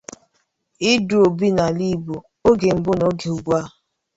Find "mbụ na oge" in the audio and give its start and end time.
2.77-3.27